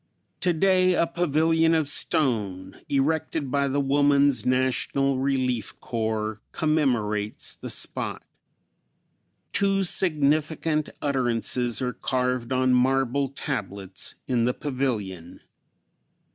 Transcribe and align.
Today 0.39 0.95
a 0.95 1.05
pavilion 1.05 1.75
of 1.75 1.87
stone, 1.87 2.75
erected 2.89 3.51
by 3.51 3.67
the 3.67 3.79
Woman's 3.79 4.43
National 4.47 5.19
Relief 5.19 5.79
Corps, 5.79 6.39
commemorates 6.53 7.53
the 7.53 7.69
spot. 7.69 8.25
Two 9.53 9.83
significant 9.83 10.89
utterances 11.03 11.83
are 11.83 11.93
carved 11.93 12.51
on 12.51 12.73
marble 12.73 13.29
tablets 13.29 14.15
in 14.27 14.45
the 14.45 14.55
pavilion. 14.55 15.41